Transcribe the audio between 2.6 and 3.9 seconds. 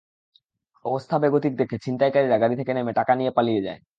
নেমে টাকা নিয়ে পালিয়ে যায়।